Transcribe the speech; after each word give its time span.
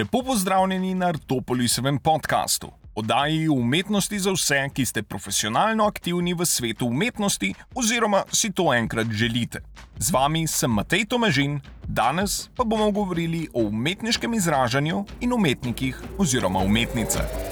Lepo 0.00 0.22
pozdravljeni 0.22 0.94
na 0.94 1.06
Artopolisovem 1.06 1.98
podkastu, 1.98 2.70
oddaji 2.94 3.48
umetnosti 3.48 4.18
za 4.18 4.32
vse, 4.32 4.68
ki 4.74 4.86
ste 4.86 5.02
profesionalno 5.02 5.84
aktivni 5.84 6.32
v 6.34 6.46
svetu 6.46 6.86
umetnosti 6.86 7.52
oziroma 7.74 8.22
si 8.32 8.52
to 8.52 8.72
enkrat 8.74 9.12
želite. 9.12 9.60
Z 9.98 10.10
vami 10.10 10.46
sem 10.46 10.70
Matej 10.70 11.04
Tomežin, 11.04 11.60
danes 11.84 12.48
pa 12.56 12.64
bomo 12.64 12.90
govorili 12.90 13.48
o 13.52 13.68
umetniškem 13.68 14.34
izražanju 14.34 15.04
in 15.20 15.32
umetnikih 15.32 16.02
oziroma 16.18 16.58
umetnicah. 16.58 17.49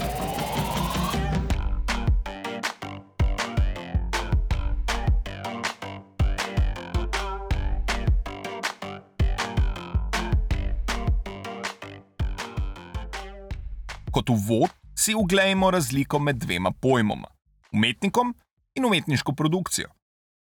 Kot 14.19 14.31
uvod 14.31 14.71
si 14.99 15.15
uglejmo 15.15 15.71
razliko 15.71 16.19
med 16.19 16.37
dvema 16.37 16.71
pojmoma: 16.71 17.29
umetnikom 17.73 18.35
in 18.75 18.85
umetniško 18.85 19.33
produkcijo. 19.33 19.89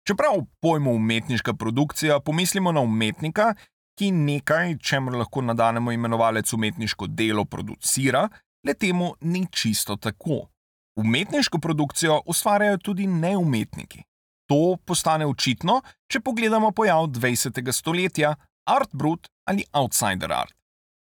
Čeprav 0.07 0.33
pojmo 0.61 0.91
umetniška 0.91 1.53
produkcija 1.53 2.19
pomislimo 2.19 2.71
na 2.71 2.81
umetnika, 2.81 3.55
ki 3.99 4.11
nekaj, 4.11 4.77
čemu 4.77 5.11
lahko 5.11 5.41
nadanemo 5.41 5.91
imenovalec 5.91 6.53
umetniško 6.53 7.07
delo, 7.07 7.45
producira, 7.45 8.29
le 8.67 8.73
temu 8.73 9.13
ni 9.21 9.47
čisto 9.51 9.95
tako. 9.95 10.47
Umetniško 10.95 11.59
produkcijo 11.59 12.21
ustvarjajo 12.25 12.77
tudi 12.77 13.07
neumetniki. 13.07 14.03
To 14.47 14.77
postane 14.85 15.25
očitno, 15.25 15.81
če 16.07 16.19
pogledamo 16.19 16.71
pojav 16.71 17.07
20. 17.07 17.71
stoletja, 17.71 18.35
art 18.65 18.89
brut 18.93 19.27
ali 19.45 19.63
outsider 19.73 20.31
art. 20.31 20.55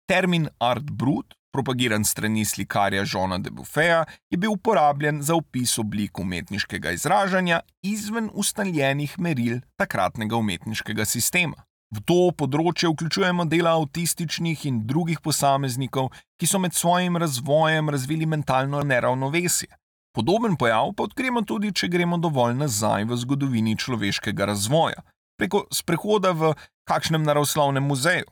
Termin 0.09 0.49
art 0.59 0.91
brut 0.91 1.35
propagiran 1.55 2.03
strani 2.03 2.43
slikarja 2.45 3.05
Žona 3.07 3.37
de 3.39 3.49
Buffeja, 3.49 4.03
je 4.29 4.37
bil 4.37 4.51
uporabljen 4.51 5.21
za 5.23 5.37
opis 5.39 5.77
oblik 5.79 6.19
umetniškega 6.19 6.91
izražanja 6.91 7.61
izven 7.83 8.29
ustaljenih 8.33 9.15
meril 9.19 9.61
takratnega 9.79 10.35
umetniškega 10.35 11.05
sistema. 11.07 11.63
V 11.95 12.01
to 12.03 12.19
področje 12.35 12.89
vključujemo 12.91 13.45
dela 13.47 13.75
avtističnih 13.79 14.65
in 14.67 14.81
drugih 14.89 15.21
posameznikov, 15.23 16.09
ki 16.35 16.49
so 16.49 16.59
med 16.59 16.75
svojim 16.75 17.15
razvojem 17.21 17.91
razvili 17.93 18.27
mentalno 18.27 18.81
neravnovesje. 18.83 19.69
Podoben 20.15 20.55
pojav 20.59 20.91
pa 20.97 21.05
odkrijemo 21.07 21.43
tudi, 21.47 21.71
če 21.71 21.91
gremo 21.91 22.17
dovolj 22.19 22.55
nazaj 22.59 23.05
v 23.07 23.19
zgodovini 23.21 23.77
človeškega 23.79 24.47
razvoja, 24.51 25.03
preko 25.39 25.65
sprehoda 25.71 26.31
v 26.31 26.55
kakšnem 26.89 27.23
naravoslovnem 27.23 27.83
muzeju. 27.83 28.27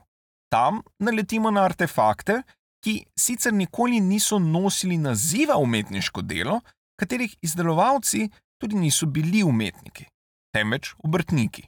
Tam 0.52 0.82
naletimo 1.00 1.50
na 1.50 1.64
artefakte, 1.68 2.42
ki 2.84 3.00
sicer 3.16 3.52
nikoli 3.52 4.00
niso 4.00 4.38
nosili 4.38 4.98
naziva 5.00 5.56
umetniško 5.56 6.22
delo, 6.22 6.60
katerih 7.00 7.36
izdelovalci 7.42 8.28
tudi 8.60 8.76
niso 8.76 9.06
bili 9.06 9.42
umetniki, 9.42 10.04
temveč 10.52 10.92
obrtniki. 10.98 11.64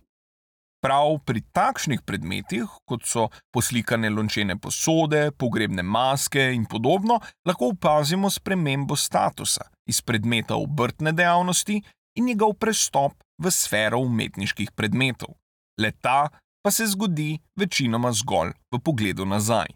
Prav 0.84 1.16
pri 1.24 1.40
takšnih 1.56 2.02
predmetih, 2.06 2.68
kot 2.84 3.06
so 3.08 3.30
poslikane 3.50 4.10
lončene 4.12 4.58
posode, 4.60 5.30
pogrebne 5.32 5.82
maske 5.82 6.50
in 6.54 6.66
podobno, 6.68 7.16
lahko 7.48 7.72
opazimo 7.72 8.30
spremembo 8.30 8.96
statusa 8.96 9.64
iz 9.88 10.02
predmeta 10.02 10.54
obrtne 10.54 11.12
dejavnosti 11.16 11.80
in 12.16 12.28
njegov 12.28 12.54
prestop 12.60 13.16
v 13.42 13.50
sfero 13.50 13.98
umetniških 14.04 14.70
predmetov. 14.76 15.32
Leta 15.80 16.28
pa 16.62 16.70
se 16.70 16.86
zgodi 16.86 17.38
večinoma 17.56 18.12
zgolj 18.12 18.52
v 18.72 18.78
pogledu 18.84 19.26
nazaj. 19.26 19.72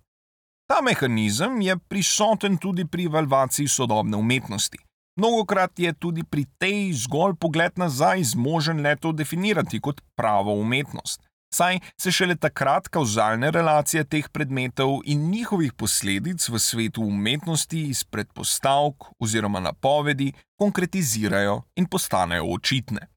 Ta 0.70 0.78
mehanizem 0.82 1.60
je 1.60 1.74
prisoten 1.88 2.56
tudi 2.56 2.84
pri 2.86 3.04
evalvaciji 3.04 3.68
sodobne 3.68 4.16
umetnosti. 4.16 4.78
Mnogokrat 5.18 5.78
je 5.78 5.92
tudi 5.92 6.22
pri 6.22 6.44
tej 6.58 6.92
zgolj 6.92 7.34
pogled 7.40 7.74
nazaj 7.74 8.22
zmožen 8.24 8.78
le 8.80 8.94
to 8.96 9.10
definirati 9.12 9.80
kot 9.80 10.00
pravo 10.16 10.54
umetnost. 10.54 11.26
Saj 11.54 11.80
se 12.00 12.12
šele 12.12 12.36
takrat 12.36 12.88
kauzalne 12.88 13.50
relacije 13.50 14.04
teh 14.04 14.28
predmetov 14.28 15.00
in 15.04 15.30
njihovih 15.30 15.72
posledic 15.72 16.48
v 16.48 16.58
svetu 16.58 17.02
umetnosti 17.02 17.80
iz 17.90 18.04
predpostavk 18.04 19.10
oziroma 19.18 19.60
napovedi 19.60 20.32
konkretizirajo 20.58 21.62
in 21.76 21.86
postanejo 21.86 22.46
očitne. 22.54 23.08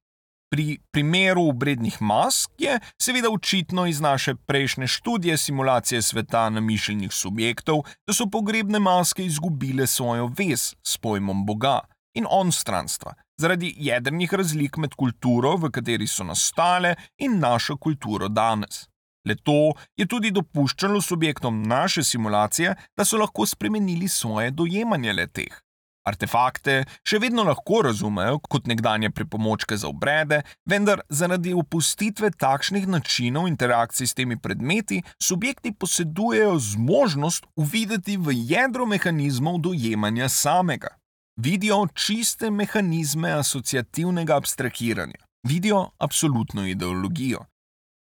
Pri 0.53 0.77
primeru 0.91 1.47
obrednih 1.49 1.95
mask 2.01 2.51
je 2.61 2.75
seveda 3.01 3.29
očitno 3.33 3.85
iz 3.85 4.01
naše 4.01 4.35
prejšnje 4.35 4.87
študije 4.87 5.37
simulacije 5.37 6.01
sveta 6.01 6.49
namišljenih 6.49 7.13
subjektov, 7.13 7.81
da 8.07 8.13
so 8.13 8.27
pogrebne 8.29 8.79
maske 8.79 9.25
izgubile 9.25 9.87
svojo 9.87 10.27
vez 10.37 10.75
s 10.83 10.97
pojmom 10.97 11.45
Boga 11.45 11.79
in 12.13 12.25
onstranstva 12.29 13.13
zaradi 13.41 13.73
jedrnih 13.77 14.33
razlik 14.33 14.77
med 14.77 14.93
kulturo, 14.93 15.55
v 15.57 15.71
kateri 15.71 16.07
so 16.07 16.23
nastale, 16.23 16.95
in 17.17 17.39
našo 17.39 17.77
kulturo 17.77 18.29
danes. 18.29 18.85
Le 19.25 19.35
to 19.35 19.73
je 19.97 20.05
tudi 20.05 20.31
dopuščalo 20.31 21.01
subjektom 21.01 21.63
naše 21.63 22.03
simulacije, 22.03 22.75
da 22.97 23.05
so 23.05 23.17
lahko 23.17 23.45
spremenili 23.45 24.07
svoje 24.07 24.51
dojemanje 24.51 25.13
le 25.13 25.27
teh. 25.27 25.62
Artefakte 26.03 26.81
še 27.07 27.19
vedno 27.23 27.45
lahko 27.47 27.79
razumejo 27.85 28.41
kot 28.51 28.67
nekdanje 28.67 29.09
pripomočke 29.15 29.77
za 29.79 29.87
obrede, 29.87 30.41
vendar 30.67 31.01
zaradi 31.09 31.53
opustitve 31.55 32.33
takšnih 32.35 32.89
načinov 32.91 33.47
interakcij 33.47 34.09
s 34.11 34.17
temi 34.17 34.35
predmeti, 34.35 34.99
subjekti 35.15 35.71
posedujejo 35.71 36.57
zmožnost 36.59 37.47
uvideti 37.55 38.17
v 38.17 38.35
jedro 38.51 38.85
mehanizmov 38.85 39.61
dojemanja 39.63 40.27
samega. 40.29 40.91
Vidijo 41.39 41.87
čiste 41.95 42.51
mehanizme 42.51 43.31
asociativnega 43.39 44.35
abstrahiranja, 44.37 45.23
vidijo 45.47 45.87
absolutno 45.97 46.67
ideologijo. 46.67 47.45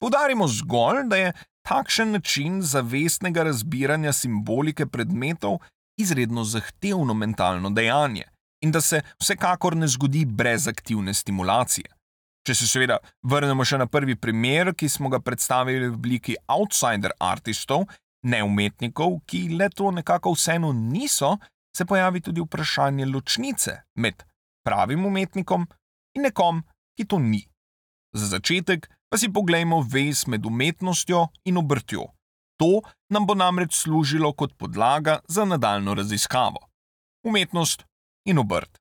Podarimo 0.02 0.48
zgolj, 0.48 1.06
da 1.08 1.16
je 1.16 1.34
takšen 1.64 2.12
način 2.12 2.62
zavestnega 2.62 3.44
razbiranja 3.44 4.12
simbolike 4.14 4.86
predmetov 4.86 5.62
izredno 5.98 6.44
zahtevno 6.44 7.14
mentalno 7.14 7.70
dejanje 7.70 8.24
in 8.64 8.72
da 8.72 8.82
se 8.82 9.02
vsekakor 9.20 9.76
ne 9.76 9.88
zgodi 9.88 10.26
brez 10.26 10.68
aktivne 10.68 11.14
stimulacije. 11.14 11.86
Če 12.48 12.56
se 12.56 12.68
seveda 12.68 12.98
vrnemo 13.24 13.64
še 13.68 13.78
na 13.80 13.88
prvi 13.88 14.16
primer, 14.20 14.74
ki 14.76 14.90
smo 14.90 15.10
ga 15.12 15.20
predstavili 15.24 15.88
v 15.88 15.96
obliki 15.96 16.36
outsider 16.52 17.12
artistov, 17.20 17.86
ne 18.28 18.40
umetnikov, 18.44 19.20
ki 19.28 19.50
le 19.60 19.70
to 19.70 19.92
nekako 19.92 20.34
vseeno 20.36 20.72
niso, 20.76 21.38
se 21.76 21.86
pojavi 21.86 22.22
tudi 22.22 22.44
vprašanje 22.44 23.06
ločnice 23.06 23.78
med 23.96 24.24
pravim 24.64 25.06
umetnikom 25.06 25.68
in 26.16 26.28
nekom, 26.28 26.62
ki 26.98 27.08
to 27.08 27.20
ni. 27.20 27.42
Za 28.16 28.36
začetek 28.36 28.88
pa 29.10 29.18
si 29.18 29.32
poglejmo 29.34 29.82
vez 29.82 30.28
med 30.28 30.46
umetnostjo 30.46 31.28
in 31.50 31.58
obrtjo. 31.58 32.08
To 32.64 32.80
nam 33.12 33.26
bo 33.28 33.36
namreč 33.36 33.76
služilo 33.76 34.32
kot 34.34 34.54
podlaga 34.58 35.20
za 35.28 35.46
nadaljno 35.46 35.94
raziskavo. 35.94 36.60
Umetnost 37.28 37.84
in 38.26 38.38
obrt. 38.40 38.80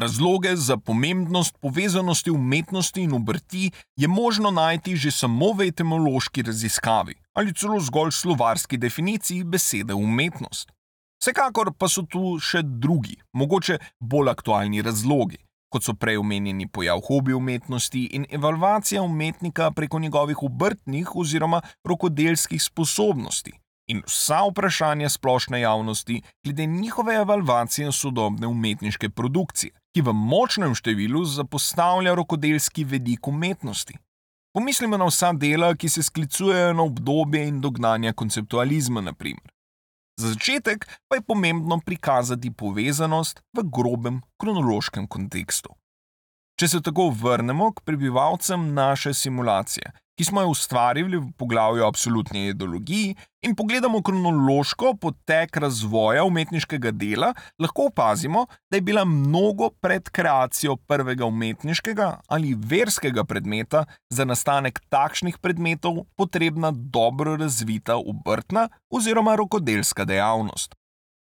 Razloge 0.00 0.56
za 0.56 0.76
pomembnost 0.76 1.58
povezanosti 1.60 2.30
umetnosti 2.30 3.02
in 3.02 3.12
obrti 3.12 3.70
je 3.96 4.08
možno 4.08 4.50
najti 4.50 4.96
že 4.96 5.10
samo 5.10 5.52
v 5.52 5.68
etimološki 5.68 6.42
raziskavi 6.42 7.14
ali 7.32 7.54
celo 7.54 7.80
zgolj 7.80 8.10
slovarski 8.10 8.76
definiciji 8.76 9.44
besede 9.44 9.94
umetnost. 9.94 10.72
Vsekakor 11.20 11.72
pa 11.78 11.88
so 11.88 12.02
tu 12.02 12.38
še 12.40 12.62
drugi, 12.62 13.16
mogoče 13.32 13.78
bolj 14.00 14.30
aktualni 14.30 14.82
razlogi 14.82 15.45
kot 15.72 15.84
so 15.84 15.94
prej 15.94 16.16
omenjeni 16.16 16.68
pojav 16.68 17.00
hobi 17.08 17.34
umetnosti 17.34 18.04
in 18.12 18.26
evalvacija 18.30 19.02
umetnika 19.02 19.70
preko 19.70 19.98
njegovih 19.98 20.42
obrtnih 20.42 21.16
oziroma 21.16 21.60
rokodelskih 21.84 22.62
sposobnosti, 22.62 23.52
in 23.86 24.02
vsa 24.06 24.42
vprašanja 24.50 25.08
splošne 25.08 25.60
javnosti 25.60 26.22
glede 26.44 26.66
njihove 26.66 27.14
evalvacije 27.14 27.92
sodobne 27.92 28.46
umetniške 28.46 29.08
produkcije, 29.08 29.72
ki 29.94 30.00
v 30.02 30.12
močnem 30.12 30.74
številu 30.74 31.24
zapostavlja 31.24 32.14
rokodelski 32.14 32.84
vedik 32.84 33.28
umetnosti. 33.28 33.98
Pomislimo 34.54 34.96
na 34.96 35.06
vsa 35.06 35.32
dela, 35.32 35.74
ki 35.74 35.88
se 35.88 36.02
sklicujejo 36.02 36.72
na 36.72 36.82
obdobje 36.82 37.48
in 37.48 37.60
dognanja 37.60 38.12
konceptualizma, 38.12 39.00
naprimer. 39.00 39.55
Za 40.16 40.28
začetek 40.32 40.86
pa 41.08 41.16
je 41.16 41.22
pomembno 41.22 41.80
prikazati 41.84 42.50
povezanost 42.50 43.42
v 43.52 43.64
grobem 43.68 44.22
kronološkem 44.40 45.08
kontekstu. 45.08 45.74
Če 46.56 46.68
se 46.68 46.80
tako 46.80 47.10
vrnemo 47.12 47.72
k 47.72 47.84
prebivalcem 47.84 48.72
naše 48.74 49.12
simulacije, 49.14 49.92
ki 50.16 50.24
smo 50.24 50.42
jo 50.42 50.48
ustvarili 50.48 51.16
v 51.16 51.32
poglavju 51.36 51.84
o 51.84 51.88
absolutni 51.88 52.46
ideologiji, 52.48 53.16
in 53.42 53.54
pogledamo 53.54 54.02
kronološko 54.02 54.94
potek 55.00 55.56
razvoja 55.56 56.24
umetniškega 56.24 56.90
dela, 56.90 57.34
lahko 57.58 57.86
opazimo, 57.90 58.46
da 58.70 58.76
je 58.76 58.80
bila 58.80 59.04
mnogo 59.04 59.70
pred 59.70 60.08
kreacijo 60.10 60.76
prvega 60.76 61.26
umetniškega 61.26 62.20
ali 62.26 62.56
verskega 62.58 63.24
predmeta 63.24 63.84
za 64.10 64.24
nastanek 64.24 64.80
takšnih 64.88 65.38
predmetov 65.38 66.04
potrebna 66.16 66.70
dobro 66.74 67.36
razvita 67.36 67.96
obrtna 67.96 68.68
oziroma 68.90 69.36
rokodelska 69.36 70.04
dejavnost. 70.04 70.74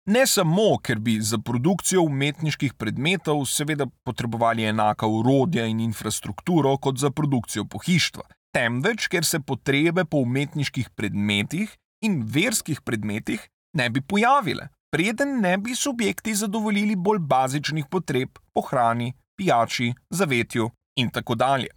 Ne 0.06 0.26
samo, 0.26 0.78
ker 0.82 0.98
bi 0.98 1.20
za 1.20 1.38
produkcijo 1.38 2.02
umetniških 2.02 2.74
predmetov 2.74 3.44
seveda 3.46 3.86
potrebovali 4.04 4.64
enaka 4.64 5.06
urodja 5.06 5.66
in 5.66 5.80
infrastrukturo 5.80 6.76
kot 6.76 6.98
za 6.98 7.10
produkcijo 7.10 7.64
pohištva, 7.64 8.22
temveč 8.52 9.08
ker 9.08 9.24
se 9.24 9.40
potrebe 9.40 10.04
po 10.04 10.22
umetniških 10.26 10.90
predmetih 10.96 11.72
in 12.04 12.22
verskih 12.24 12.82
predmetih 12.82 13.48
ne 13.76 13.90
bi 13.90 14.00
pojavile, 14.00 14.68
preden 14.90 15.40
ne 15.40 15.58
bi 15.58 15.74
subjekti 15.74 16.34
zadovoljili 16.34 16.96
bolj 16.96 17.18
bazičnih 17.18 17.86
potreb 17.90 18.38
po 18.54 18.60
hrani, 18.60 19.12
pijači, 19.38 19.92
zavetju 20.10 20.70
in 20.96 21.10
tako 21.10 21.34
dalje. 21.34 21.68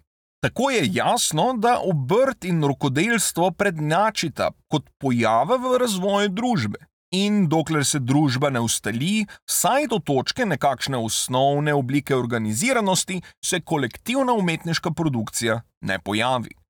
Tako 0.44 0.70
je 0.72 0.90
jasno, 0.94 1.54
da 1.58 1.80
obrt 1.80 2.46
in 2.46 2.64
rokodelstvo 2.64 3.52
prednjačita 3.52 4.50
kot 4.68 4.90
pojava 5.00 5.56
v 5.56 5.78
razvoju 5.80 6.30
družbe. 6.30 6.82
In 7.14 7.46
dokler 7.48 7.86
se 7.86 8.00
družba 8.00 8.50
ne 8.50 8.60
ustali, 8.60 9.28
vsaj 9.48 9.88
do 9.88 10.00
točke 10.02 10.46
nekakšne 10.46 10.98
osnovne 10.98 11.74
oblike 11.74 12.16
organiziranosti, 12.16 13.22
se 13.46 13.62
kolektivna 13.62 14.34
umetniška 14.34 14.92
produkcija 14.92 15.62
ne 15.82 16.00
pojavi. 16.00 16.63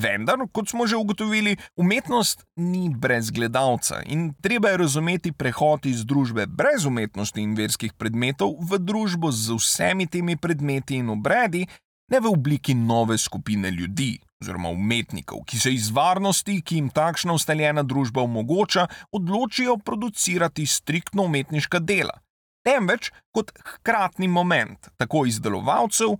Vendar, 0.00 0.38
kot 0.52 0.70
smo 0.70 0.86
že 0.86 0.96
ugotovili, 0.96 1.56
umetnost 1.76 2.44
ni 2.56 2.88
brez 2.88 3.30
gledalca 3.30 4.00
in 4.06 4.32
treba 4.40 4.68
je 4.68 4.76
razumeti 4.76 5.32
prehod 5.32 5.86
iz 5.86 6.04
družbe 6.08 6.46
brez 6.46 6.86
umetnosti 6.86 7.42
in 7.42 7.52
verskih 7.54 7.92
predmetov 7.92 8.56
v 8.64 8.78
družbo 8.80 9.28
z 9.32 9.58
vsemi 9.58 10.06
temi 10.06 10.36
predmeti 10.40 10.96
in 10.96 11.10
obredi, 11.12 11.66
ne 12.10 12.20
v 12.20 12.32
obliki 12.32 12.74
nove 12.74 13.18
skupine 13.18 13.70
ljudi 13.70 14.16
oziroma 14.40 14.70
umetnikov, 14.72 15.44
ki 15.44 15.58
se 15.60 15.74
iz 15.74 15.90
varnosti, 15.92 16.62
ki 16.64 16.80
jim 16.80 16.88
takšna 16.88 17.36
ustaljena 17.36 17.82
družba 17.84 18.22
omogoča, 18.24 18.86
odločijo 19.12 19.76
producirati 19.84 20.66
striktno 20.66 21.28
umetniška 21.28 21.78
dela. 21.78 22.16
Temveč 22.64 23.10
kot 23.36 23.52
hkratni 23.60 24.28
moment 24.28 24.88
tako 24.96 25.26
izdelovalcev 25.28 26.16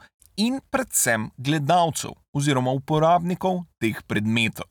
in 0.46 0.60
predvsem 0.70 1.30
gledalcev 1.36 2.12
oziroma 2.32 2.72
uporabnikov 2.72 3.64
teh 3.80 3.98
predmetov. 4.06 4.68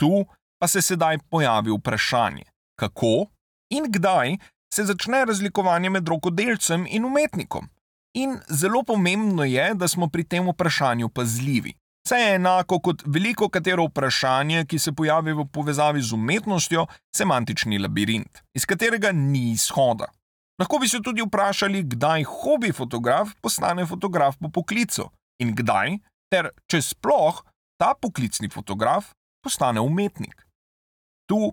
Tu 0.00 0.24
pa 0.60 0.68
se 0.68 0.82
sedaj 0.82 1.18
pojavi 1.30 1.72
vprašanje, 1.74 2.44
kako 2.80 3.26
in 3.70 3.90
kdaj 3.92 4.36
se 4.74 4.84
začne 4.84 5.24
razlikovanje 5.24 5.90
med 5.90 6.08
rokodelcem 6.08 6.86
in 6.88 7.04
umetnikom. 7.04 7.68
In 8.14 8.38
zelo 8.48 8.82
pomembno 8.82 9.44
je, 9.44 9.74
da 9.74 9.88
smo 9.88 10.08
pri 10.08 10.24
tem 10.24 10.48
vprašanju 10.48 11.08
pazljivi. 11.08 11.74
Saj 12.08 12.22
je 12.22 12.34
enako 12.34 12.78
kot 12.80 13.02
veliko 13.06 13.48
katero 13.48 13.84
vprašanje, 13.88 14.64
ki 14.64 14.78
se 14.78 14.92
pojavi 14.92 15.32
v 15.32 15.44
povezavi 15.52 16.02
z 16.02 16.14
umetnostjo, 16.14 16.86
semantični 17.16 17.78
labirint, 17.78 18.42
iz 18.54 18.64
katerega 18.66 19.12
ni 19.12 19.50
izhoda. 19.50 20.06
Lahko 20.58 20.78
bi 20.78 20.88
se 20.88 21.02
tudi 21.04 21.22
vprašali, 21.22 21.82
kdaj 21.82 22.24
hobi 22.24 22.72
fotograf 22.72 23.34
postane 23.40 23.86
fotograf 23.86 24.38
po 24.40 24.48
poklicu 24.48 25.10
in 25.42 25.52
kdaj, 25.54 25.98
ter 26.32 26.50
če 26.70 26.80
sploh 26.82 27.42
ta 27.80 27.92
poklicni 28.00 28.48
fotograf 28.48 29.12
postane 29.44 29.80
umetnik. 29.80 30.46
Tu 31.28 31.52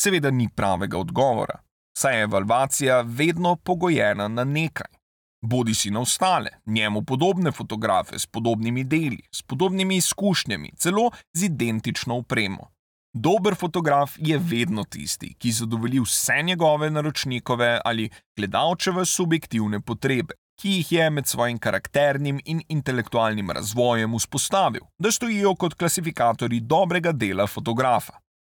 seveda 0.00 0.30
ni 0.30 0.48
pravega 0.48 0.98
odgovora, 0.98 1.60
saj 1.98 2.16
je 2.16 2.22
evalvacija 2.22 3.00
vedno 3.00 3.56
pogojena 3.56 4.28
na 4.28 4.44
nekaj. 4.44 4.98
Bodi 5.42 5.74
si 5.74 5.90
na 5.90 6.00
ostale, 6.00 6.50
njemu 6.66 7.02
podobne 7.02 7.52
fotografe 7.52 8.18
s 8.18 8.26
podobnimi 8.26 8.84
deli, 8.84 9.20
s 9.34 9.42
podobnimi 9.42 9.96
izkušnjami, 9.96 10.72
celo 10.76 11.10
z 11.34 11.44
identično 11.44 12.16
opremo. 12.16 12.70
Dober 13.20 13.54
fotograf 13.54 14.14
je 14.18 14.38
vedno 14.38 14.84
tisti, 14.84 15.32
ki 15.34 15.50
zadovolji 15.52 16.00
vse 16.00 16.42
njegove 16.42 16.90
naročnikove 16.90 17.80
ali 17.84 18.10
gledalčeve 18.36 19.04
subjektivne 19.04 19.80
potrebe, 19.80 20.34
ki 20.60 20.70
jih 20.70 20.92
je 20.92 21.10
med 21.10 21.26
svojim 21.26 21.58
karakternim 21.58 22.40
in 22.44 22.60
intelektualnim 22.68 23.50
razvojem 23.50 24.14
vzpostavil, 24.14 24.84
da 24.98 25.10
stojijo 25.12 25.54
kot 25.54 25.74
klasifikatorji 25.74 26.60
dobrega 26.60 27.12
dela 27.12 27.46
fotografa. 27.46 28.12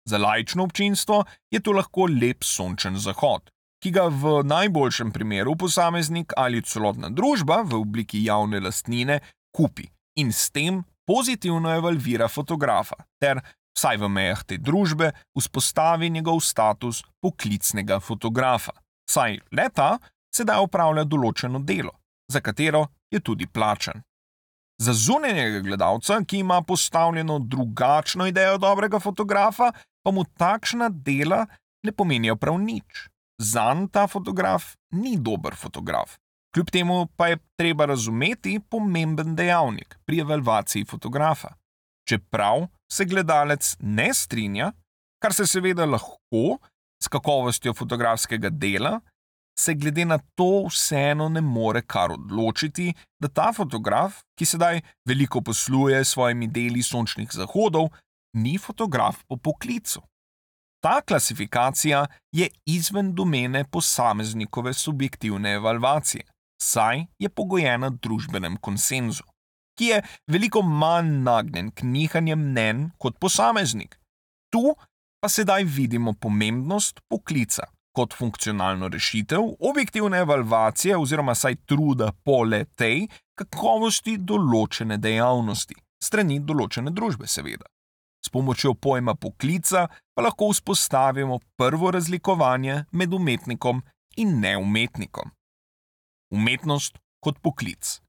Za 0.10 0.18
lajčno 0.18 0.64
občinstvo 0.64 1.24
je 1.52 1.60
to 1.60 1.72
lahko 1.72 2.08
lep 2.22 2.44
sončen 2.44 2.96
zahod, 3.00 3.50
ki 3.84 3.92
ga 3.92 4.08
v 4.08 4.44
najboljšem 4.44 5.12
primeru 5.12 5.56
posameznik 5.56 6.34
ali 6.38 6.62
celotna 6.62 7.10
družba 7.10 7.62
v 7.66 7.82
obliki 7.82 8.24
javne 8.24 8.64
lastnine 8.64 9.20
kupi 9.56 9.90
in 10.16 10.32
s 10.32 10.52
tem 10.52 10.84
pozitivno 11.08 11.76
evalvira 11.76 12.28
fotografa 12.28 12.96
ter 13.20 13.44
vsaj 13.78 13.98
v 13.98 14.10
mejah 14.10 14.44
te 14.44 14.58
družbe, 14.58 15.12
vzpostavi 15.38 16.10
njegov 16.10 16.42
status 16.42 17.04
poklicnega 17.22 18.00
fotografa. 18.00 18.74
Saj 19.10 19.40
leta 19.52 19.98
sedaj 20.34 20.64
upravlja 20.66 21.04
določeno 21.04 21.62
delo, 21.62 21.94
za 22.32 22.42
katero 22.42 22.88
je 23.12 23.20
tudi 23.20 23.48
plačen. 23.48 24.02
Za 24.82 24.94
zunanjega 24.98 25.62
gledalca, 25.62 26.18
ki 26.26 26.40
ima 26.42 26.62
postavljeno 26.62 27.38
drugačno 27.40 28.28
idejo 28.28 28.58
dobrega 28.58 29.00
fotografa, 29.00 29.72
pa 30.04 30.12
mu 30.12 30.26
takšna 30.26 30.90
dela 30.90 31.46
ne 31.86 31.92
pomenijo 31.92 32.36
prav 32.36 32.58
nič. 32.60 33.08
Zan 33.42 33.88
ta 33.88 34.08
fotograf 34.08 34.74
ni 34.92 35.18
dober 35.18 35.56
fotograf. 35.56 36.18
Kljub 36.54 36.70
temu 36.70 37.08
pa 37.18 37.28
je 37.28 37.40
treba 37.58 37.86
razumeti 37.86 38.60
pomemben 38.70 39.36
dejavnik 39.36 39.98
pri 40.06 40.20
evalvaciji 40.22 40.86
fotografa. 40.86 41.56
Čeprav 42.10 42.68
se 42.94 43.06
gledalec 43.06 43.76
ne 43.80 44.14
strinja, 44.14 44.72
kar 45.22 45.34
se 45.34 45.48
seveda 45.50 45.86
lahko 45.90 46.60
s 47.04 47.10
kakovostjo 47.12 47.74
fotografskega 47.74 48.50
dela, 48.50 49.00
se 49.60 49.74
glede 49.74 50.06
na 50.06 50.18
to 50.38 50.66
vseeno 50.70 51.30
ne 51.30 51.42
more 51.42 51.82
kar 51.82 52.14
odločiti, 52.16 52.94
da 53.22 53.30
ta 53.30 53.52
fotograf, 53.54 54.22
ki 54.38 54.46
sedaj 54.46 54.82
veliko 55.10 55.42
posluje 55.42 56.02
s 56.04 56.16
svojimi 56.16 56.48
deli 56.48 56.84
sončnih 56.84 57.30
zahodov, 57.34 57.92
ni 58.38 58.58
fotograf 58.58 59.22
po 59.28 59.38
poklicu. 59.38 60.02
Ta 60.84 61.02
klasifikacija 61.02 62.06
je 62.36 62.50
izven 62.66 63.14
domene 63.16 63.64
posameznikove 63.72 64.74
subjektivne 64.74 65.54
evalvacije, 65.60 66.26
saj 66.62 67.06
je 67.20 67.30
pogojena 67.30 67.90
družbenem 67.90 68.58
konsenzu 68.58 69.24
ki 69.78 69.92
je 69.92 70.02
veliko 70.28 70.62
manj 70.62 71.12
nagnjen 71.26 71.72
k 71.72 71.84
nihanjem 71.84 72.50
mnen 72.50 72.90
kot 72.98 73.20
posameznik. 73.20 74.00
Tu 74.54 74.76
pa 75.22 75.30
sedaj 75.30 75.64
vidimo 75.64 76.14
pomembnost 76.14 77.00
poklica 77.10 77.68
kot 77.94 78.14
funkcionalno 78.18 78.88
rešitev, 78.88 79.42
objektivne 79.60 80.18
evalvacije 80.18 80.98
oziroma 80.98 81.36
saj 81.36 81.56
truda 81.56 82.12
po 82.24 82.44
le 82.44 82.66
tej 82.66 83.06
kakovosti 83.38 84.18
določene 84.18 84.98
dejavnosti, 84.98 85.78
strani 86.04 86.40
določene 86.40 86.92
družbe, 86.92 87.30
seveda. 87.30 87.70
S 88.26 88.32
pomočjo 88.34 88.74
pojma 88.74 89.16
poklica 89.16 89.88
pa 90.16 90.24
lahko 90.26 90.50
vzpostavimo 90.54 91.40
prvo 91.60 91.92
razlikovanje 91.92 92.86
med 92.92 93.14
umetnikom 93.14 93.84
in 94.18 94.40
neumetnikom. 94.42 95.32
Umetnost 96.34 96.98
kot 97.24 97.40
poklic. 97.44 98.00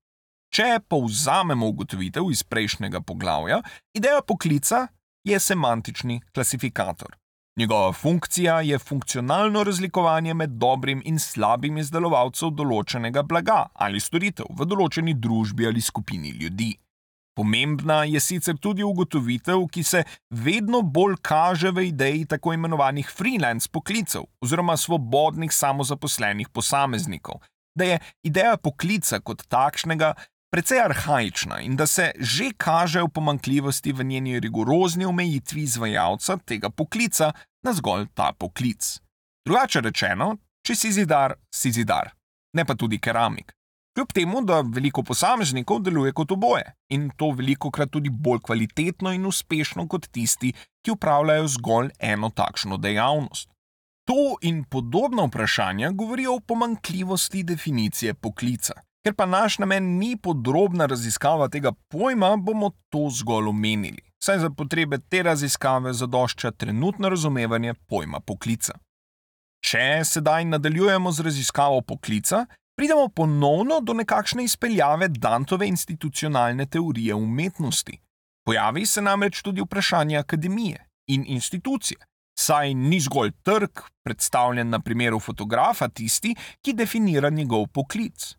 Če 0.54 0.78
povzamemo 0.87 1.66
ugotovitev 1.73 2.28
iz 2.30 2.44
prejšnjega 2.46 3.00
poglavja, 3.02 3.58
ideja 3.99 4.20
poklica 4.23 4.87
je 5.26 5.38
semantični 5.40 6.20
klasifikator. 6.34 7.16
Njegova 7.58 7.92
funkcija 7.92 8.61
je 8.61 8.78
funkcionalno 8.78 9.64
razlikovanje 9.64 10.34
med 10.34 10.50
dobrim 10.50 11.02
in 11.04 11.18
slabim 11.18 11.78
izdelovalcem 11.82 12.54
določenega 12.54 13.23
blaga 13.26 13.64
ali 13.75 14.02
storitev 14.02 14.46
v 14.58 14.66
določeni 14.70 15.14
družbi 15.14 15.66
ali 15.66 15.82
skupini 15.82 16.30
ljudi. 16.38 16.70
Pomembna 17.34 18.04
je 18.06 18.20
sicer 18.23 18.54
tudi 18.62 18.87
ugotovitev, 18.87 19.64
ki 19.75 19.82
se 19.82 20.04
vedno 20.30 20.82
bolj 20.82 21.16
kaže 21.23 21.73
v 21.75 21.88
ideji 21.88 22.28
tako 22.30 22.54
imenovanih 22.54 23.11
freelance 23.11 23.66
poklicev 23.73 24.28
oziroma 24.38 24.76
svobodnih 24.78 25.50
samozaposlenih 25.50 26.54
posameznikov, 26.54 27.42
da 27.75 27.90
je 27.90 27.99
ideja 28.23 28.54
poklica 28.56 29.18
kot 29.18 29.42
takšnega 29.50 30.12
precej 30.54 30.78
arhajična 30.80 31.61
in 31.61 31.76
da 31.76 31.87
se 31.87 32.12
že 32.18 32.52
kažejo 32.56 33.08
pomankljivosti 33.08 33.92
v 33.92 34.04
njeni 34.04 34.40
rigorozni 34.40 35.04
omejitvi 35.04 35.62
izvajalca 35.62 36.37
tega 36.37 36.70
poklica 36.70 37.32
na 37.62 37.73
zgolj 37.73 38.06
ta 38.14 38.32
poklic. 38.38 39.00
Drugače 39.46 39.80
rečeno, 39.80 40.37
če 40.66 40.75
si 40.75 40.92
zidar, 40.92 41.34
si 41.54 41.73
zidar, 41.73 42.12
ne 42.52 42.64
pa 42.64 42.75
tudi 42.75 43.00
keramik. 43.00 43.52
Kljub 43.96 44.12
temu, 44.14 44.44
da 44.46 44.61
veliko 44.61 45.02
posameznikov 45.02 45.82
deluje 45.82 46.12
kot 46.12 46.30
oboje 46.30 46.70
in 46.88 47.11
to 47.16 47.32
veliko 47.34 47.70
krat 47.70 47.90
tudi 47.90 48.11
bolj 48.11 48.44
kvalitetno 48.46 49.11
in 49.12 49.26
uspešno 49.26 49.88
kot 49.88 50.06
tisti, 50.06 50.54
ki 50.87 50.94
upravljajo 50.94 51.50
zgolj 51.58 51.90
eno 51.99 52.30
takšno 52.30 52.78
dejavnost. 52.78 53.50
To 54.06 54.37
in 54.42 54.64
podobna 54.64 55.26
vprašanja 55.26 55.90
govorijo 55.90 56.34
o 56.34 56.40
pomankljivosti 56.40 57.42
definicije 57.42 58.14
poklica. 58.14 58.75
Ker 59.04 59.12
pa 59.12 59.26
naš 59.26 59.58
namen 59.61 59.99
ni 59.99 60.14
podrobna 60.16 60.87
raziskava 60.88 61.50
tega 61.52 61.75
pojma, 61.92 62.37
bomo 62.40 62.70
to 62.88 63.11
zgolj 63.12 63.50
omenili. 63.50 64.00
Saj 64.25 64.38
za 64.38 64.49
potrebe 64.50 64.99
te 64.99 65.23
raziskave 65.23 65.92
zadošča 65.92 66.50
trenutno 66.50 67.08
razumevanje 67.12 67.75
pojma 67.75 68.20
poklica. 68.20 68.78
Če 69.64 70.00
sedaj 70.08 70.44
nadaljujemo 70.44 71.12
z 71.12 71.26
raziskavo 71.26 71.82
poklica, 71.82 72.46
pridemo 72.76 73.08
ponovno 73.08 73.80
do 73.80 73.92
nekakšne 73.92 74.44
izpeljave 74.44 75.08
Dantove 75.08 75.68
institucionalne 75.68 76.66
teorije 76.66 77.14
umetnosti. 77.14 77.99
Pojavi 78.44 78.87
se 78.87 79.02
namreč 79.02 79.42
tudi 79.42 79.61
vprašanje 79.61 80.16
akademije 80.16 80.87
in 81.08 81.25
institucije. 81.28 81.99
Saj 82.40 82.75
ni 82.75 83.00
zgolj 83.00 83.32
trg, 83.42 83.84
predstavljen 84.04 84.68
na 84.68 84.80
primeru 84.80 85.20
fotografa, 85.20 85.88
tisti, 85.88 86.34
ki 86.62 86.73
definira 86.73 87.30
njegov 87.30 87.66
poklic. 87.66 88.34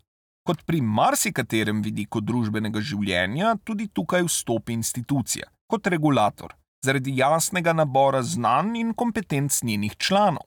Kot 0.46 0.62
pri 0.66 0.78
marsikaterem 0.82 1.82
vidiku 1.82 2.22
družbenega 2.22 2.82
življenja, 2.82 3.56
tudi 3.66 3.88
tukaj 3.90 4.28
vstopi 4.28 4.76
institucija 4.78 5.50
kot 5.66 5.88
regulator, 5.90 6.54
zaradi 6.86 7.16
jasnega 7.18 7.74
nabora 7.74 8.22
znanj 8.22 8.76
in 8.78 8.92
kompetenc 8.94 9.64
njenih 9.66 9.96
članov. 9.98 10.46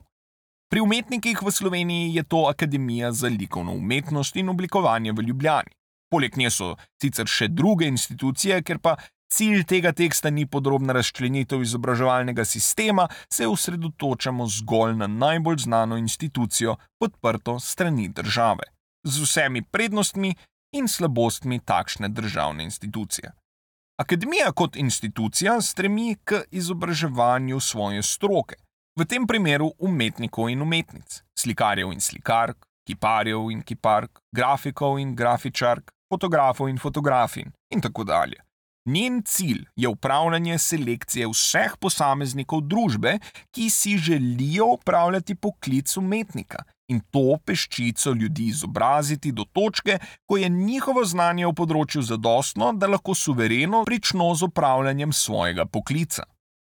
Pri 0.71 0.79
umetnikih 0.85 1.41
v 1.43 1.51
Sloveniji 1.51 2.13
je 2.15 2.23
to 2.23 2.45
Akademija 2.47 3.11
za 3.11 3.27
likovno 3.27 3.73
umetnost 3.73 4.35
in 4.35 4.49
oblikovanje 4.49 5.11
v 5.11 5.25
Ljubljani. 5.27 5.75
Poleg 6.09 6.37
nje 6.37 6.51
so 6.53 6.75
sicer 7.01 7.27
še 7.27 7.49
druge 7.51 7.89
institucije, 7.89 8.61
ker 8.63 8.79
pa 8.79 8.95
cilj 9.33 9.65
tega 9.67 9.91
teksta 9.91 10.29
ni 10.29 10.45
podrobna 10.45 10.93
razčlenitev 10.93 11.61
izobraževalnega 11.65 12.45
sistema, 12.45 13.07
se 13.33 13.47
osredotočamo 13.47 14.47
zgolj 14.47 14.95
na 15.03 15.07
najbolj 15.07 15.65
znano 15.65 15.97
institucijo, 15.97 16.77
podprto 17.01 17.59
strani 17.59 18.07
države, 18.07 18.71
z 19.03 19.21
vsemi 19.23 19.61
prednostmi 19.61 20.35
in 20.73 20.87
slabostmi 20.87 21.59
takšne 21.59 22.09
državne 22.09 22.63
institucije. 22.63 23.31
Akademija 23.99 24.51
kot 24.51 24.75
institucija 24.75 25.61
stremi 25.61 26.15
k 26.23 26.43
izobraževanju 26.51 27.59
svoje 27.59 28.03
stroke 28.03 28.55
v 28.99 29.05
tem 29.05 29.27
primeru 29.27 29.71
umetnikov 29.79 30.49
in 30.49 30.61
umetnic, 30.61 31.23
slikarjev 31.39 31.91
in 31.93 32.01
slikark, 32.01 32.65
kiparjev 32.87 33.51
in 33.51 33.61
kipark, 33.61 34.19
grafikov 34.35 34.99
in 34.99 35.15
grafičark, 35.15 35.91
fotografov 36.09 36.69
in 36.69 36.77
fotografin 36.77 37.51
in 37.71 37.81
tako 37.81 38.03
dalje. 38.03 38.39
Njen 38.89 39.21
cilj 39.23 39.65
je 39.75 39.87
upravljanje 39.87 40.57
selekcije 40.57 41.27
vseh 41.27 41.75
posameznikov 41.79 42.61
družbe, 42.61 43.19
ki 43.51 43.69
si 43.69 43.97
želijo 43.97 44.65
upravljati 44.79 45.35
poklic 45.35 45.97
umetnika 45.97 46.63
in 46.89 47.01
to 47.13 47.37
peščico 47.45 48.13
ljudi 48.17 48.49
izobraziti 48.53 49.31
do 49.31 49.45
točke, 49.53 49.99
ko 50.25 50.37
je 50.37 50.49
njihovo 50.49 51.05
znanje 51.05 51.47
v 51.47 51.53
področju 51.61 52.01
zadostno, 52.01 52.73
da 52.73 52.89
lahko 52.89 53.15
suvereno 53.15 53.83
prično 53.85 54.33
z 54.35 54.49
upravljanjem 54.49 55.13
svojega 55.13 55.65
poklica. 55.65 56.25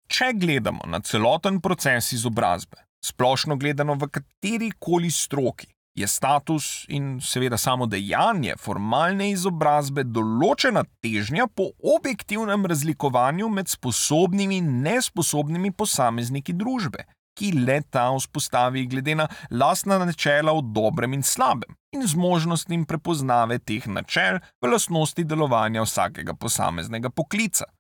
Če 0.09 0.33
gledamo 0.35 0.87
na 0.87 1.01
celoten 1.05 1.61
proces 1.61 2.13
izobrazbe, 2.17 2.81
splošno 3.05 3.57
gledano 3.57 3.95
v 3.95 4.09
kateri 4.09 4.71
koli 4.79 5.11
stroki, 5.11 5.69
je 5.99 6.07
status 6.07 6.85
in 6.89 7.19
seveda 7.21 7.59
samo 7.59 7.87
dejanje 7.91 8.55
formalne 8.63 9.31
izobrazbe 9.33 10.05
določena 10.07 10.85
težnja 11.03 11.49
po 11.51 11.71
objektivnem 11.97 12.67
razlikovanju 12.71 13.49
med 13.51 13.71
sposobnimi 13.73 14.61
in 14.63 14.71
nesposobnimi 14.85 15.73
posamezniki 15.75 16.55
družbe, 16.55 17.05
ki 17.39 17.53
le 17.65 17.81
ta 17.91 18.09
vzpostavi 18.17 18.87
glede 18.91 19.15
na 19.23 19.29
lastna 19.51 19.99
načela 20.03 20.53
o 20.53 20.61
dobrem 20.61 21.15
in 21.15 21.23
slabem 21.23 21.77
in 21.95 22.05
zmožnostim 22.07 22.85
prepoznave 22.85 23.59
teh 23.59 23.87
načel 23.87 24.43
v 24.61 24.73
lastnosti 24.75 25.25
delovanja 25.25 25.87
vsakega 25.87 26.35
posameznega 26.35 27.11
poklica 27.11 27.71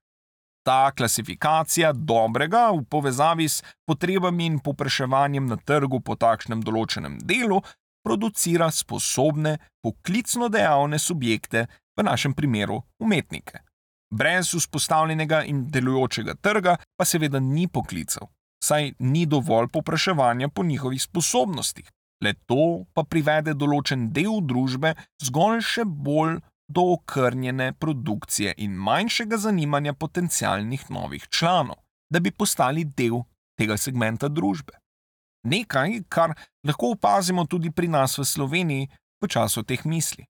ta 0.69 0.91
klasifikacija 0.93 1.93
dobrega 1.93 2.71
v 2.77 2.83
povezavi 2.93 3.49
s 3.49 3.63
potrebami 3.89 4.47
in 4.47 4.59
popraševanjem 4.61 5.47
na 5.49 5.57
trgu 5.57 6.01
po 6.05 6.17
takšnem 6.21 6.61
določenem 6.61 7.15
delu 7.25 7.63
producira 8.05 8.69
sposobne, 8.71 9.57
poklicno 9.85 10.49
dejavne 10.53 10.99
subjekte, 11.01 11.67
v 11.99 12.05
našem 12.07 12.35
primeru 12.37 12.83
umetnike. 13.03 13.59
Brez 14.15 14.53
vzpostavljenega 14.55 15.43
in 15.51 15.65
delujočega 15.73 16.37
trga 16.41 16.77
pa 16.97 17.05
seveda 17.05 17.41
ni 17.41 17.67
poklicev, 17.67 18.29
saj 18.69 18.93
ni 18.99 19.25
dovolj 19.27 19.71
popraševanja 19.73 20.49
po 20.49 20.65
njihovih 20.65 21.03
sposobnostih. 21.03 21.89
Le 22.25 22.35
to 22.51 22.85
pa 22.95 23.05
privede 23.07 23.55
določen 23.55 24.09
del 24.15 24.41
družbe 24.51 24.95
zgolj 25.23 25.63
še 25.63 25.85
bolj 25.87 26.41
do 26.69 26.85
okrnjene 26.97 27.73
produkcije 27.73 28.55
in 28.65 28.75
manjšega 28.89 29.39
zanimanja 29.39 29.95
potencialnih 29.95 30.91
novih 30.91 31.29
članov, 31.29 31.79
da 32.11 32.21
bi 32.21 32.31
postali 32.31 32.85
del 32.85 33.23
tega 33.59 33.77
segmenta 33.77 34.29
družbe. 34.29 34.75
Nekaj, 35.49 36.03
kar 36.09 36.35
lahko 36.67 36.93
opazimo 36.97 37.47
tudi 37.47 37.71
pri 37.71 37.89
nas 37.89 38.19
v 38.19 38.27
Sloveniji 38.27 38.89
v 39.23 39.31
času 39.31 39.63
teh 39.63 39.85
misli. 39.87 40.27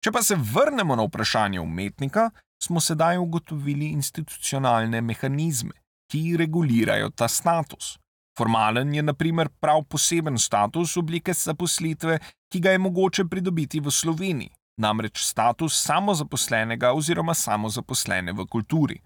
Če 0.00 0.12
pa 0.14 0.22
se 0.24 0.38
vrnemo 0.38 0.96
na 0.96 1.04
vprašanje 1.04 1.60
umetnika, 1.60 2.30
smo 2.62 2.80
sedaj 2.80 3.18
ugotovili 3.20 3.90
institucionalne 3.92 5.00
mehanizme, 5.00 5.74
ki 6.10 6.36
regulirajo 6.36 7.10
ta 7.14 7.28
status. 7.28 7.96
Formalen 8.38 8.94
je, 8.94 9.02
na 9.02 9.14
primer, 9.14 9.48
prav 9.60 9.84
poseben 9.84 10.38
status 10.38 10.96
oblike 10.96 11.34
zaposlitve, 11.34 12.18
ki 12.52 12.60
ga 12.60 12.74
je 12.74 12.78
mogoče 12.78 13.24
pridobiti 13.30 13.80
v 13.80 13.90
Sloveniji, 13.90 14.50
namreč 14.80 15.22
status 15.22 15.76
samozaposlenega 15.84 16.92
oziroma 16.96 17.34
samozaposlene 17.34 18.32
v 18.32 18.46
kulturi. 18.46 19.00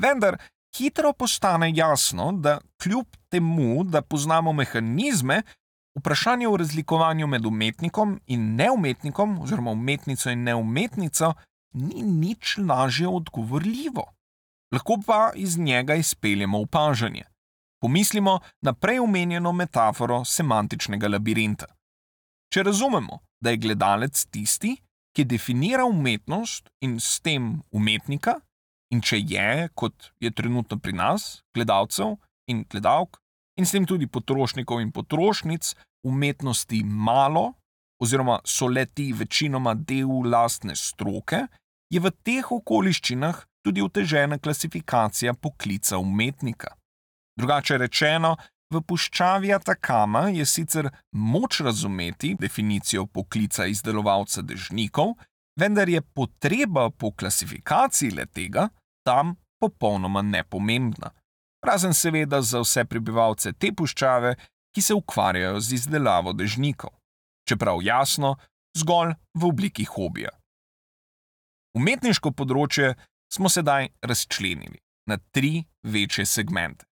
Vendar 0.00 0.38
hitro 0.76 1.12
postane 1.12 1.70
jasno, 1.74 2.32
da 2.32 2.58
kljub 2.82 3.06
temu, 3.30 3.84
da 3.84 4.02
poznamo 4.02 4.52
mehanizme, 4.52 5.42
vprašanje 5.98 6.48
o 6.48 6.56
razlikovanju 6.56 7.26
med 7.26 7.46
umetnikom 7.46 8.20
in 8.26 8.54
neumetnikom, 8.54 9.38
oziroma 9.42 9.70
umetnico 9.70 10.30
in 10.30 10.42
neumetnico, 10.42 11.34
ni 11.74 12.02
nič 12.02 12.58
lažje 12.58 13.08
odgovorljivo. 13.08 14.04
Lahko 14.72 14.98
pa 15.06 15.32
iz 15.34 15.58
njega 15.58 15.94
izpeljemo 15.94 16.60
opažanje. 16.60 17.24
Pomislimo 17.80 18.40
na 18.62 18.72
prej 18.72 18.98
omenjeno 18.98 19.52
metaforo 19.52 20.24
semantičnega 20.24 21.08
labirinta. 21.08 21.66
Če 22.52 22.62
razumemo, 22.62 23.18
da 23.40 23.50
je 23.50 23.56
gledalec 23.56 24.24
tisti, 24.30 24.76
ki 25.14 25.24
definira 25.24 25.84
umetnost 25.84 26.70
in 26.80 26.96
s 27.00 27.20
tem 27.20 27.60
umetnika, 27.70 28.38
in 28.94 29.02
če 29.02 29.18
je, 29.20 29.68
kot 29.74 30.10
je 30.20 30.30
trenutno 30.30 30.78
pri 30.78 30.94
nas, 30.96 31.42
gledalcev 31.54 32.16
in 32.50 32.64
gledalk, 32.70 33.18
in 33.58 33.66
s 33.66 33.74
tem 33.74 33.86
tudi 33.86 34.06
potrošnikov 34.06 34.80
in 34.82 34.92
potrošnic, 34.92 35.74
umetnosti 36.06 36.82
malo, 36.84 37.52
oziroma 38.02 38.40
so 38.44 38.66
leti 38.66 39.12
večinoma 39.12 39.74
del 39.74 40.24
lastne 40.30 40.76
stroke, 40.76 41.46
je 41.90 42.00
v 42.00 42.10
teh 42.26 42.50
okoliščinah 42.52 43.44
tudi 43.64 43.82
otežena 43.82 44.38
klasifikacija 44.38 45.34
poklica 45.34 45.98
umetnika. 45.98 46.74
Drugače 47.38 47.78
rečeno, 47.78 48.36
V 48.74 48.80
puščavi 48.82 49.52
Atakama 49.54 50.28
je 50.34 50.44
sicer 50.46 50.88
moč 51.12 51.60
razumeti 51.60 52.32
definicijo 52.40 53.06
poklica 53.06 53.66
izdelovalca 53.70 54.42
dežnikov, 54.42 55.14
vendar 55.60 55.88
je 55.88 56.00
potreba 56.02 56.88
po 56.90 57.12
klasifikaciji 57.12 58.16
le 58.16 58.26
tega 58.26 58.68
tam 59.06 59.36
popolnoma 59.60 60.22
nepomembna. 60.22 61.12
Razen 61.64 61.94
seveda 61.94 62.42
za 62.42 62.64
vse 62.64 62.84
prebivalce 62.84 63.52
te 63.52 63.70
puščave, 63.72 64.34
ki 64.74 64.82
se 64.82 64.94
ukvarjajo 64.94 65.60
z 65.60 65.78
izdelavo 65.78 66.32
dežnikov. 66.32 66.90
Čeprav 67.48 67.82
jasno, 67.84 68.34
zgolj 68.76 69.14
v 69.38 69.46
obliki 69.46 69.84
hobija. 69.84 70.32
Umetniško 71.78 72.32
področje 72.32 72.94
smo 73.34 73.48
sedaj 73.48 73.88
razčlenili 74.02 74.78
na 75.06 75.16
tri 75.16 75.64
večje 75.82 76.26
segmente: 76.26 76.84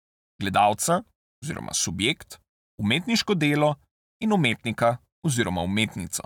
gledalca, 0.40 1.02
oziroma 1.44 1.74
subjekt, 1.74 2.38
umetniško 2.78 3.34
delo 3.34 3.74
in 4.20 4.32
umetnika 4.32 4.96
oziroma 5.22 5.60
umetnico. 5.60 6.22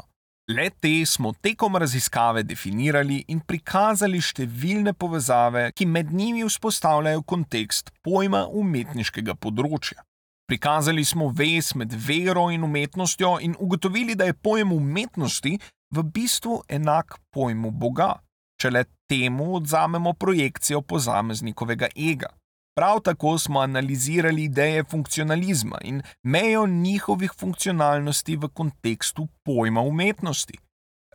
Le 0.51 0.71
te 0.71 1.07
smo 1.07 1.33
tekom 1.33 1.77
raziskave 1.77 2.43
definirali 2.43 3.25
in 3.29 3.41
prikazali 3.41 4.21
številne 4.21 4.93
povezave, 4.93 5.71
ki 5.73 5.87
med 5.87 6.13
njimi 6.13 6.45
vzpostavljajo 6.45 7.23
kontekst 7.23 7.91
pojma 8.05 8.45
umetniškega 8.47 9.35
področja. 9.35 10.05
Prikazali 10.49 11.05
smo 11.05 11.31
vez 11.33 11.73
med 11.75 11.95
vero 12.09 12.51
in 12.53 12.65
umetnostjo 12.65 13.39
in 13.41 13.57
ugotovili, 13.59 14.15
da 14.15 14.29
je 14.29 14.37
pojem 14.37 14.73
umetnosti 14.73 15.57
v 15.97 16.05
bistvu 16.13 16.61
enak 16.69 17.17
pojmu 17.33 17.71
Boga, 17.71 18.13
če 18.61 18.71
le 18.71 18.85
temu 19.11 19.55
odzamemo 19.57 20.13
projekcijo 20.13 20.81
posameznikovega 20.83 21.89
ega. 21.97 22.31
Prav 22.75 23.01
tako 23.07 23.39
smo 23.39 23.61
analizirali 23.61 24.45
ideje 24.45 24.85
funkcionalizma 24.85 25.79
in 25.85 26.03
mejo 26.23 26.67
njihovih 26.67 27.33
funkcionalnosti 27.39 28.37
v 28.37 28.49
kontekstu 28.49 29.29
pojma 29.45 29.81
umetnosti. 29.81 30.59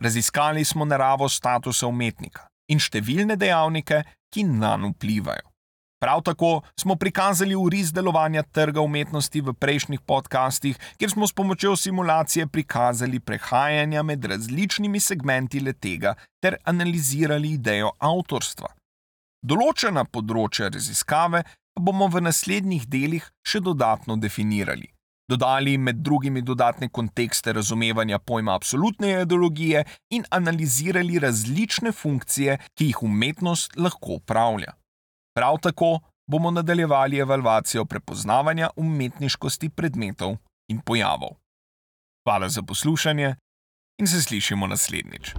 Raziskali 0.00 0.64
smo 0.64 0.84
naravo 0.84 1.28
statusa 1.28 1.86
umetnika 1.86 2.46
in 2.72 2.80
številne 2.80 3.36
dejavnike, 3.36 4.02
ki 4.32 4.44
na 4.46 4.76
njo 4.78 4.94
vplivajo. 4.94 5.49
Prav 6.00 6.22
tako 6.22 6.62
smo 6.80 6.94
prikazali 6.96 7.54
uris 7.54 7.92
delovanja 7.92 8.42
trga 8.42 8.80
umetnosti 8.80 9.40
v 9.40 9.52
prejšnjih 9.52 10.00
podcastih, 10.00 10.78
kjer 10.96 11.10
smo 11.10 11.26
s 11.26 11.32
pomočjo 11.32 11.76
simulacije 11.76 12.46
prikazali 12.46 13.20
prehajanja 13.20 14.02
med 14.02 14.24
različnimi 14.24 15.00
segmenti 15.00 15.60
letega 15.60 16.14
ter 16.42 16.56
analizirali 16.64 17.50
idejo 17.58 17.92
avtorstva. 17.98 18.72
Določena 19.44 20.06
področja 20.08 20.70
raziskave 20.72 21.44
pa 21.44 21.84
bomo 21.84 22.08
v 22.08 22.24
naslednjih 22.24 22.88
delih 22.88 23.28
še 23.44 23.60
dodatno 23.60 24.16
definirali. 24.16 24.88
Dodali 25.28 25.76
med 25.78 26.00
drugimi 26.00 26.40
dodatne 26.42 26.88
kontekste 26.88 27.52
razumevanja 27.52 28.18
pojma 28.18 28.56
absolutne 28.56 29.12
ideologije 29.20 29.84
in 30.16 30.24
analizirali 30.30 31.20
različne 31.20 31.92
funkcije, 31.92 32.56
ki 32.74 32.88
jih 32.88 33.02
umetnost 33.06 33.76
lahko 33.76 34.16
upravlja. 34.18 34.79
Prav 35.40 35.56
tako 35.62 36.00
bomo 36.26 36.50
nadaljevali 36.50 37.18
evalvacijo 37.18 37.84
prepoznavanja 37.84 38.68
umetniškosti 38.76 39.68
predmetov 39.68 40.36
in 40.68 40.80
pojavov. 40.80 41.30
Hvala 42.24 42.48
za 42.48 42.62
poslušanje 42.62 43.34
in 44.00 44.06
se 44.06 44.22
slišimo 44.22 44.66
naslednjič. 44.66 45.32